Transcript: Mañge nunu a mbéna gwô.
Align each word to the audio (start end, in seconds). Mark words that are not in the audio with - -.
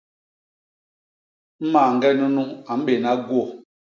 Mañge 1.71 2.09
nunu 2.19 2.43
a 2.69 2.73
mbéna 2.79 3.11
gwô. 3.25 3.41